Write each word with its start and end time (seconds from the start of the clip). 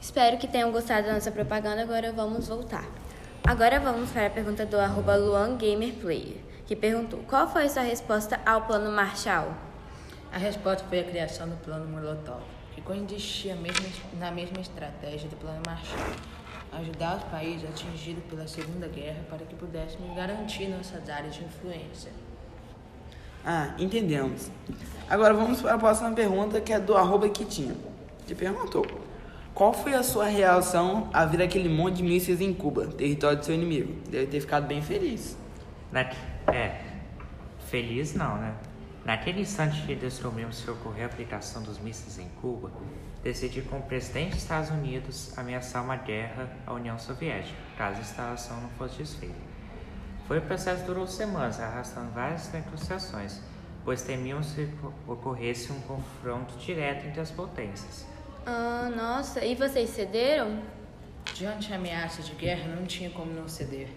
Espero 0.00 0.38
que 0.38 0.48
tenham 0.48 0.72
gostado 0.72 1.08
da 1.08 1.12
nossa 1.12 1.30
propaganda. 1.30 1.82
Agora 1.82 2.10
vamos 2.10 2.48
voltar. 2.48 2.88
Agora 3.44 3.78
vamos 3.78 4.10
para 4.10 4.28
a 4.28 4.30
pergunta 4.30 4.64
do 4.64 4.78
arroba 4.78 5.14
LuanGamerPlayer, 5.14 6.38
que 6.66 6.74
perguntou 6.74 7.20
qual 7.28 7.46
foi 7.46 7.64
a 7.64 7.68
sua 7.68 7.82
resposta 7.82 8.40
ao 8.46 8.62
plano 8.62 8.90
Marshall? 8.90 9.52
A 10.32 10.38
resposta 10.38 10.86
foi 10.88 11.00
a 11.00 11.04
criação 11.04 11.48
do 11.48 11.56
plano 11.56 11.86
Molotov, 11.86 12.40
que 12.74 12.80
coexistia 12.80 13.54
na 14.18 14.30
mesma 14.30 14.60
estratégia 14.60 15.28
do 15.28 15.36
plano 15.36 15.60
Marshall, 15.66 16.14
ajudar 16.72 17.18
os 17.18 17.24
países 17.24 17.68
atingidos 17.68 18.24
pela 18.24 18.48
Segunda 18.48 18.88
Guerra 18.88 19.20
para 19.28 19.44
que 19.44 19.54
pudéssemos 19.54 20.16
garantir 20.16 20.68
nossas 20.68 21.08
áreas 21.10 21.34
de 21.34 21.44
influência. 21.44 22.10
Ah, 23.44 23.74
entendemos. 23.78 24.50
Agora 25.08 25.34
vamos 25.34 25.60
para 25.60 25.74
a 25.74 25.78
próxima 25.78 26.12
pergunta, 26.12 26.60
que 26.60 26.72
é 26.72 26.80
do 26.80 26.96
arroba 26.96 27.28
Quitinho, 27.28 27.76
que 28.26 28.34
perguntou 28.34 28.86
qual 29.54 29.72
foi 29.72 29.94
a 29.94 30.02
sua 30.02 30.26
reação 30.26 31.10
a 31.12 31.24
ver 31.24 31.42
aquele 31.42 31.68
monte 31.68 31.96
de 31.96 32.02
mísseis 32.02 32.40
em 32.40 32.52
Cuba, 32.54 32.86
território 32.86 33.38
do 33.38 33.44
seu 33.44 33.54
inimigo? 33.54 33.92
Deve 34.08 34.26
ter 34.26 34.40
ficado 34.40 34.66
bem 34.66 34.80
feliz. 34.80 35.36
Na... 35.92 36.00
É, 36.52 36.80
feliz 37.66 38.14
não, 38.14 38.36
né? 38.36 38.54
Naquele 39.04 39.40
instante 39.40 39.82
que 39.82 39.94
descobrimos 39.94 40.62
que 40.62 40.70
ocorreu 40.70 41.04
a 41.04 41.06
aplicação 41.06 41.62
dos 41.62 41.78
mísseis 41.78 42.18
em 42.18 42.28
Cuba, 42.40 42.70
decidi 43.22 43.62
com 43.62 43.78
o 43.78 43.82
presidente 43.82 44.30
dos 44.30 44.42
Estados 44.42 44.70
Unidos 44.70 45.36
ameaçar 45.38 45.82
uma 45.82 45.96
guerra 45.96 46.48
à 46.66 46.72
União 46.72 46.98
Soviética, 46.98 47.56
caso 47.76 47.98
a 47.98 48.00
instalação 48.00 48.60
não 48.60 48.68
fosse 48.70 48.98
desfeita. 48.98 49.34
Foi 50.28 50.38
um 50.38 50.42
processo 50.42 50.82
que 50.82 50.86
durou 50.86 51.06
semanas, 51.06 51.58
arrastando 51.58 52.12
várias 52.12 52.52
negociações, 52.52 53.40
pois 53.84 54.02
temíamos 54.02 54.52
que 54.52 54.68
ocorresse 55.06 55.72
um 55.72 55.80
confronto 55.80 56.56
direto 56.58 57.06
entre 57.06 57.20
as 57.20 57.30
potências. 57.30 58.06
Ah, 58.46 58.90
nossa, 58.94 59.44
e 59.44 59.54
vocês 59.54 59.90
cederam? 59.90 60.62
Diante 61.34 61.70
da 61.70 61.76
ameaça 61.76 62.22
de 62.22 62.32
guerra, 62.32 62.74
não 62.74 62.86
tinha 62.86 63.10
como 63.10 63.32
não 63.32 63.48
ceder. 63.48 63.88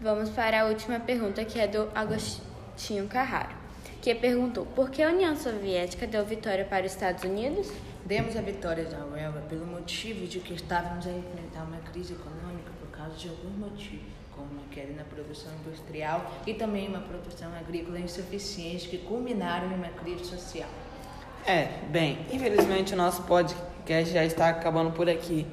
Vamos 0.00 0.30
para 0.30 0.62
a 0.62 0.66
última 0.66 1.00
pergunta, 1.00 1.44
que 1.44 1.58
é 1.58 1.66
do 1.66 1.90
Agostinho 1.94 3.06
Carraro 3.08 3.64
que 4.04 4.14
perguntou 4.14 4.66
por 4.66 4.90
que 4.90 5.02
a 5.02 5.08
União 5.08 5.34
Soviética 5.34 6.06
deu 6.06 6.22
vitória 6.26 6.62
para 6.62 6.84
os 6.84 6.92
Estados 6.92 7.24
Unidos? 7.24 7.72
Demos 8.04 8.36
a 8.36 8.42
vitória 8.42 8.84
da 8.84 9.02
Huelga 9.02 9.40
pelo 9.48 9.64
motivo 9.64 10.26
de 10.26 10.40
que 10.40 10.52
estávamos 10.52 11.06
a 11.06 11.10
enfrentar 11.10 11.64
uma 11.64 11.78
crise 11.78 12.12
econômica 12.12 12.70
por 12.78 12.90
causa 12.90 13.16
de 13.16 13.30
alguns 13.30 13.56
motivos, 13.56 14.04
como 14.36 14.46
uma 14.50 14.68
queda 14.70 14.92
na 14.92 15.04
produção 15.04 15.50
industrial 15.64 16.30
e 16.46 16.52
também 16.52 16.86
uma 16.86 17.00
produção 17.00 17.50
agrícola 17.54 17.98
insuficiente 17.98 18.88
que 18.88 18.98
culminaram 18.98 19.70
em 19.70 19.74
uma 19.74 19.88
crise 19.88 20.26
social. 20.26 20.68
É, 21.46 21.68
bem, 21.90 22.18
infelizmente 22.32 22.94
o 22.94 22.96
nosso 22.96 23.22
podcast 23.24 24.10
já 24.10 24.24
está 24.24 24.48
acabando 24.48 24.92
por 24.92 25.10
aqui. 25.10 25.46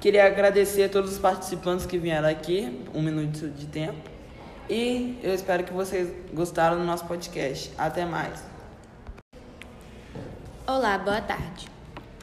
Queria 0.00 0.26
agradecer 0.26 0.84
a 0.84 0.88
todos 0.88 1.12
os 1.12 1.18
participantes 1.18 1.84
que 1.84 1.98
vieram 1.98 2.26
aqui, 2.26 2.82
um 2.94 3.02
minuto 3.02 3.48
de 3.50 3.66
tempo. 3.66 3.98
E 4.68 5.18
eu 5.22 5.34
espero 5.34 5.62
que 5.62 5.74
vocês 5.74 6.10
gostaram 6.32 6.78
do 6.78 6.84
nosso 6.84 7.04
podcast. 7.04 7.70
Até 7.76 8.06
mais. 8.06 8.42
Olá, 10.66 10.96
boa 10.96 11.20
tarde. 11.20 11.68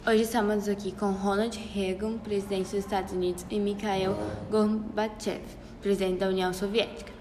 Hoje 0.05 0.23
estamos 0.23 0.67
aqui 0.67 0.91
com 0.91 1.11
Ronald 1.11 1.55
Reagan, 1.75 2.17
presidente 2.17 2.63
dos 2.63 2.73
Estados 2.73 3.13
Unidos, 3.13 3.45
e 3.51 3.59
Mikhail 3.59 4.15
Gorbachev, 4.49 5.41
presidente 5.83 6.19
da 6.19 6.29
União 6.29 6.51
Soviética. 6.51 7.11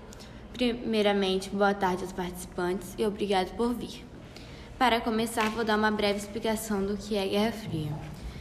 Primeiramente, 0.55 1.51
boa 1.51 1.75
tarde 1.75 2.03
aos 2.03 2.13
participantes 2.13 2.95
e 2.97 3.05
obrigado 3.05 3.55
por 3.57 3.75
vir. 3.75 4.10
Para 4.81 4.99
começar, 4.99 5.51
vou 5.51 5.63
dar 5.63 5.77
uma 5.77 5.91
breve 5.91 6.19
explicação 6.19 6.83
do 6.83 6.97
que 6.97 7.15
é 7.15 7.29
Guerra 7.29 7.53
Fria. 7.53 7.93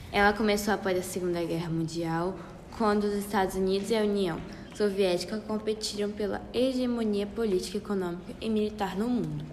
Ela 0.09 0.31
começou 0.31 0.73
após 0.73 0.97
a 0.97 1.01
Segunda 1.01 1.44
Guerra 1.44 1.69
Mundial, 1.69 2.33
quando 2.77 3.03
os 3.03 3.13
Estados 3.13 3.55
Unidos 3.55 3.89
e 3.89 3.97
a 3.97 4.03
União 4.03 4.39
Soviética 4.73 5.38
competiram 5.39 6.09
pela 6.11 6.41
hegemonia 6.53 7.28
política, 7.28 7.79
econômica 7.79 8.33
e 8.39 8.49
militar 8.49 8.97
no 8.97 9.09
mundo. 9.09 9.44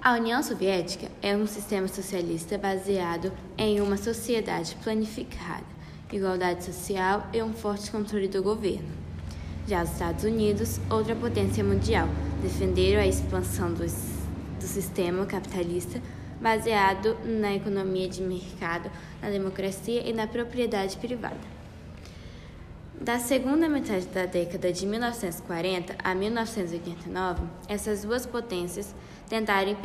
A 0.00 0.12
União 0.12 0.40
Soviética 0.44 1.10
é 1.20 1.36
um 1.36 1.48
sistema 1.48 1.88
socialista 1.88 2.56
baseado 2.56 3.32
em 3.58 3.80
uma 3.80 3.96
sociedade 3.96 4.76
planificada, 4.76 5.66
igualdade 6.12 6.62
social 6.62 7.26
e 7.32 7.42
um 7.42 7.52
forte 7.52 7.90
controle 7.90 8.28
do 8.28 8.44
governo. 8.44 8.86
Já 9.66 9.82
os 9.82 9.90
Estados 9.90 10.22
Unidos, 10.22 10.78
outra 10.88 11.16
potência 11.16 11.64
mundial, 11.64 12.06
defenderam 12.40 13.02
a 13.02 13.06
expansão 13.08 13.74
do, 13.74 13.84
do 14.66 14.68
sistema 14.68 15.24
capitalista 15.24 16.02
baseado 16.40 17.16
na 17.24 17.54
economia 17.54 18.08
de 18.08 18.20
mercado, 18.20 18.90
na 19.22 19.30
democracia 19.30 20.02
e 20.06 20.12
na 20.12 20.26
propriedade 20.26 20.96
privada. 20.96 21.56
Da 23.00 23.18
segunda 23.18 23.68
metade 23.68 24.06
da 24.06 24.26
década 24.26 24.72
de 24.72 24.84
1940 24.86 25.96
a 26.02 26.14
1989, 26.14 27.42
essas 27.68 28.02
duas 28.02 28.26
potências 28.26 28.94
tentaram 29.28 29.76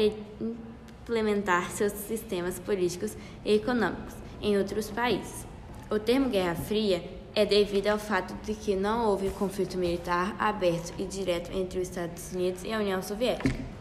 implementar 1.03 1.69
seus 1.69 1.93
sistemas 1.93 2.57
políticos 2.57 3.15
e 3.45 3.53
econômicos 3.53 4.15
em 4.41 4.57
outros 4.57 4.89
países. 4.89 5.45
O 5.89 5.99
termo 5.99 6.29
Guerra 6.29 6.55
Fria 6.55 7.03
é 7.35 7.45
devido 7.45 7.87
ao 7.87 7.99
fato 7.99 8.33
de 8.45 8.53
que 8.55 8.75
não 8.75 9.07
houve 9.07 9.29
conflito 9.29 9.77
militar 9.77 10.35
aberto 10.39 10.93
e 10.97 11.03
direto 11.03 11.51
entre 11.53 11.79
os 11.79 11.89
Estados 11.89 12.31
Unidos 12.33 12.63
e 12.63 12.73
a 12.73 12.79
União 12.79 13.01
Soviética. 13.01 13.80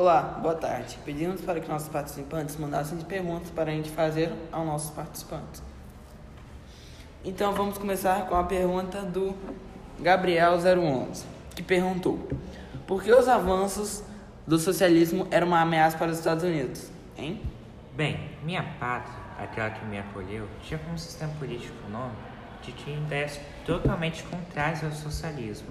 Olá, 0.00 0.22
boa 0.22 0.54
tarde. 0.54 0.96
Pedimos 1.04 1.42
para 1.42 1.60
que 1.60 1.68
nossos 1.68 1.90
participantes 1.90 2.56
mandassem 2.56 2.96
perguntas 3.00 3.50
para 3.50 3.70
a 3.70 3.74
gente 3.74 3.90
fazer 3.90 4.32
aos 4.50 4.64
nossos 4.64 4.90
participantes. 4.92 5.62
Então 7.22 7.52
vamos 7.52 7.76
começar 7.76 8.24
com 8.26 8.34
a 8.34 8.44
pergunta 8.44 9.02
do 9.02 9.34
Gabriel011, 10.02 11.24
que 11.54 11.62
perguntou: 11.62 12.18
Por 12.86 13.02
que 13.02 13.12
os 13.12 13.28
avanços 13.28 14.02
do 14.46 14.58
socialismo 14.58 15.28
eram 15.30 15.48
uma 15.48 15.60
ameaça 15.60 15.98
para 15.98 16.10
os 16.10 16.16
Estados 16.16 16.44
Unidos? 16.44 16.90
Hein? 17.18 17.42
Bem, 17.94 18.30
minha 18.42 18.62
pátria, 18.80 19.14
aquela 19.38 19.68
que 19.68 19.84
me 19.84 19.98
acolheu, 19.98 20.48
tinha 20.62 20.78
como 20.78 20.98
sistema 20.98 21.34
político 21.38 21.74
econômico 21.78 22.16
de 22.62 22.72
que 22.72 22.90
ideias 22.90 23.38
totalmente 23.66 24.22
contrárias 24.22 24.82
ao 24.82 24.92
socialismo. 24.92 25.68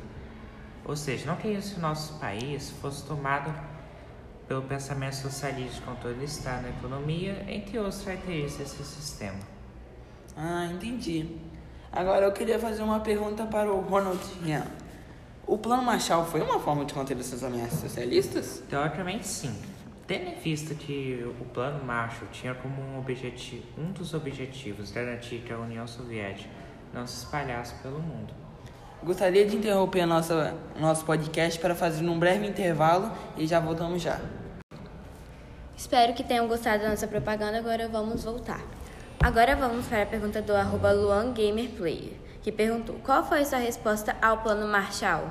Ou 0.85 0.96
seja, 0.96 1.25
não 1.25 1.35
queria 1.35 1.59
que 1.59 1.78
o 1.78 1.79
nosso 1.79 2.19
país 2.19 2.69
fosse 2.79 3.03
tomado 3.07 3.51
pelo 4.49 4.63
pensamento 4.63 5.13
socialista 5.13 5.83
Estado 6.23 6.63
na 6.63 6.69
economia, 6.69 7.45
entre 7.47 7.77
outras 7.77 8.01
características 8.01 8.71
desse 8.71 8.83
sistema. 8.83 9.37
Ah, 10.35 10.65
entendi. 10.65 11.37
Agora 11.91 12.25
eu 12.25 12.31
queria 12.31 12.57
fazer 12.57 12.81
uma 12.81 12.99
pergunta 12.99 13.45
para 13.45 13.71
o 13.71 13.79
Ronald. 13.81 14.19
O 15.45 15.57
Plano 15.57 15.83
Marshall 15.83 16.25
foi 16.25 16.41
uma 16.41 16.59
forma 16.59 16.83
de 16.83 16.93
conter 16.95 17.17
essas 17.19 17.43
ameaças 17.43 17.79
socialistas? 17.79 18.63
Teoricamente, 18.67 19.27
sim. 19.27 19.55
Tendo 20.07 20.29
em 20.29 20.35
vista 20.39 20.73
que 20.73 21.23
o 21.39 21.45
Plano 21.45 21.85
Marshall 21.85 22.27
tinha 22.31 22.55
como 22.55 22.81
um, 22.81 22.97
objetivo, 22.97 23.63
um 23.77 23.91
dos 23.91 24.16
objetivos 24.16 24.91
garantir 24.91 25.43
que 25.45 25.53
a 25.53 25.59
União 25.59 25.85
Soviética 25.85 26.49
não 26.91 27.05
se 27.05 27.23
espalhasse 27.23 27.75
pelo 27.83 27.99
mundo. 27.99 28.33
Gostaria 29.03 29.45
de 29.45 29.55
interromper 29.55 30.05
nossa, 30.07 30.55
nosso 30.79 31.05
podcast 31.05 31.59
para 31.59 31.75
fazer 31.75 32.07
um 32.07 32.17
breve 32.17 32.47
intervalo 32.47 33.11
e 33.37 33.45
já 33.45 33.59
voltamos 33.59 34.01
já. 34.01 34.19
Espero 35.79 36.13
que 36.13 36.23
tenham 36.23 36.45
gostado 36.45 36.84
da 36.84 36.90
nossa 36.90 37.07
propaganda. 37.07 37.57
Agora 37.57 37.88
vamos 37.88 38.25
voltar. 38.25 38.59
Agora 39.17 39.56
vamos 39.56 39.85
para 39.85 40.03
a 40.03 40.06
pergunta 40.06 40.41
do 40.41 40.53
arroba 40.53 40.91
LuanGamerPlayer, 40.91 42.16
que 42.44 42.51
perguntou 42.51 42.97
qual 43.01 43.25
foi 43.25 43.40
a 43.40 43.45
sua 43.45 43.59
resposta 43.59 44.13
ao 44.22 44.40
plano 44.40 44.67
Marshall? 44.67 45.29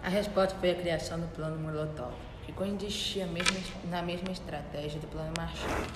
A 0.00 0.08
resposta 0.08 0.56
foi 0.60 0.70
a 0.70 0.74
criação 0.76 1.18
do 1.18 1.26
plano 1.26 1.58
Molotov, 1.58 2.12
que 2.46 2.52
coexistia 2.52 3.28
na 3.90 4.00
mesma 4.00 4.30
estratégia 4.30 5.00
do 5.00 5.08
plano 5.08 5.32
Marshall, 5.36 5.88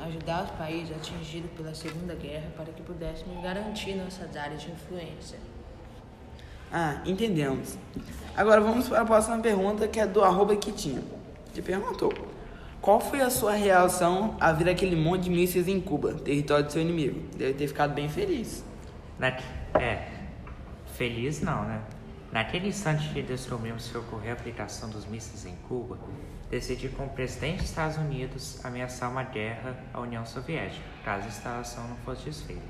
ajudar 0.00 0.42
os 0.42 0.50
países 0.50 0.96
atingidos 0.96 1.52
pela 1.52 1.72
Segunda 1.72 2.16
Guerra 2.16 2.48
para 2.56 2.72
que 2.72 2.82
pudéssemos 2.82 3.40
garantir 3.44 3.94
nossas 3.94 4.36
áreas 4.36 4.60
de 4.60 4.72
influência. 4.72 5.38
Ah, 6.72 7.00
entendemos. 7.06 7.78
Agora 8.36 8.60
vamos 8.60 8.88
para 8.88 9.02
a 9.02 9.04
próxima 9.04 9.38
pergunta, 9.38 9.86
que 9.86 10.00
é 10.00 10.06
do 10.06 10.20
arroba 10.24 10.56
Quitinho, 10.56 11.04
que 11.54 11.62
perguntou 11.62 12.12
qual 12.80 12.98
foi 12.98 13.20
a 13.20 13.28
sua 13.28 13.52
reação 13.52 14.36
a 14.40 14.52
ver 14.52 14.70
aquele 14.70 14.96
monte 14.96 15.24
de 15.24 15.30
mísseis 15.30 15.68
em 15.68 15.80
Cuba, 15.80 16.14
território 16.14 16.64
do 16.64 16.72
seu 16.72 16.80
inimigo? 16.80 17.20
Deve 17.36 17.54
ter 17.54 17.68
ficado 17.68 17.94
bem 17.94 18.08
feliz. 18.08 18.64
Na... 19.18 19.28
É, 19.78 20.08
feliz 20.94 21.42
não, 21.42 21.64
né? 21.64 21.82
Naquele 22.32 22.68
instante 22.68 23.08
que 23.12 23.22
descobrimos 23.22 23.88
que 23.88 23.98
ocorreu 23.98 24.30
a 24.30 24.34
aplicação 24.34 24.88
dos 24.88 25.04
mísseis 25.04 25.44
em 25.44 25.56
Cuba, 25.68 25.98
decidi 26.48 26.88
com 26.88 27.04
o 27.04 27.08
presidente 27.08 27.58
dos 27.58 27.68
Estados 27.68 27.96
Unidos 27.98 28.64
ameaçar 28.64 29.10
uma 29.10 29.24
guerra 29.24 29.76
à 29.92 30.00
União 30.00 30.24
Soviética, 30.24 30.84
caso 31.04 31.24
a 31.24 31.28
instalação 31.28 31.86
não 31.88 31.96
fosse 31.96 32.24
desfeita. 32.24 32.62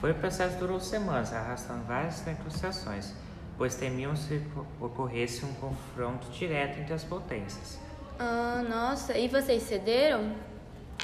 Foi 0.00 0.12
um 0.12 0.18
processo 0.18 0.58
durou 0.58 0.78
semanas, 0.78 1.32
arrastando 1.32 1.84
várias 1.84 2.24
negociações, 2.24 3.14
pois 3.56 3.74
temíamos 3.74 4.26
que 4.26 4.40
ocorresse 4.78 5.44
um 5.44 5.54
confronto 5.54 6.30
direto 6.30 6.78
entre 6.78 6.92
as 6.92 7.02
potências. 7.02 7.80
Ah, 8.18 8.64
nossa, 8.66 9.16
e 9.18 9.28
vocês 9.28 9.62
cederam? 9.62 10.32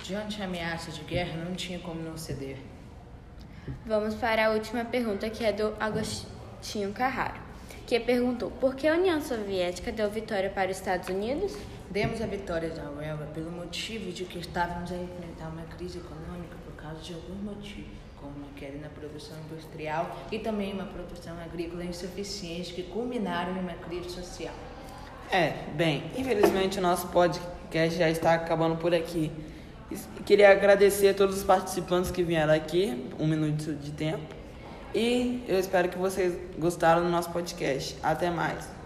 Diante 0.02 0.38
da 0.38 0.46
ameaça 0.46 0.90
de 0.90 1.02
guerra, 1.02 1.44
não 1.44 1.54
tinha 1.54 1.78
como 1.78 2.02
não 2.02 2.16
ceder. 2.16 2.56
Vamos 3.84 4.14
para 4.14 4.46
a 4.46 4.50
última 4.50 4.82
pergunta, 4.84 5.28
que 5.28 5.44
é 5.44 5.52
do 5.52 5.74
Agostinho 5.78 6.90
Carraro, 6.92 7.38
que 7.86 8.00
perguntou: 8.00 8.50
por 8.52 8.74
que 8.74 8.88
a 8.88 8.94
União 8.94 9.20
Soviética 9.20 9.92
deu 9.92 10.10
vitória 10.10 10.48
para 10.48 10.70
os 10.70 10.78
Estados 10.78 11.08
Unidos? 11.10 11.54
Demos 11.90 12.22
a 12.22 12.26
vitória 12.26 12.70
da 12.70 12.90
Uelva 12.90 13.26
pelo 13.26 13.50
motivo 13.50 14.10
de 14.10 14.24
que 14.24 14.38
estávamos 14.38 14.90
a 14.90 14.96
enfrentar 14.96 15.48
uma 15.48 15.64
crise 15.76 15.98
econômica 15.98 16.56
por 16.64 16.74
causa 16.74 17.02
de 17.02 17.12
alguns 17.12 17.42
motivos, 17.42 17.92
como 18.16 18.32
uma 18.36 18.48
queda 18.56 18.78
na 18.78 18.88
produção 18.88 19.36
industrial 19.50 20.16
e 20.32 20.38
também 20.38 20.72
uma 20.72 20.86
produção 20.86 21.38
agrícola 21.38 21.84
insuficiente 21.84 22.72
que 22.72 22.84
culminaram 22.84 23.54
em 23.54 23.60
uma 23.60 23.74
crise 23.74 24.08
social. 24.08 24.54
É, 25.32 25.54
bem, 25.74 26.04
infelizmente 26.14 26.78
o 26.78 26.82
nosso 26.82 27.08
podcast 27.08 27.98
já 27.98 28.10
está 28.10 28.34
acabando 28.34 28.76
por 28.76 28.94
aqui. 28.94 29.32
Queria 30.26 30.50
agradecer 30.50 31.08
a 31.08 31.14
todos 31.14 31.38
os 31.38 31.42
participantes 31.42 32.10
que 32.10 32.22
vieram 32.22 32.52
aqui, 32.52 33.10
um 33.18 33.26
minuto 33.26 33.72
de 33.72 33.92
tempo. 33.92 34.22
E 34.94 35.42
eu 35.48 35.58
espero 35.58 35.88
que 35.88 35.96
vocês 35.96 36.36
gostaram 36.58 37.02
do 37.02 37.08
nosso 37.08 37.30
podcast. 37.30 37.96
Até 38.02 38.28
mais. 38.28 38.81